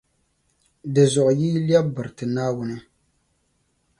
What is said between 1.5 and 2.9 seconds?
yi lԑbi biriti Naawuni.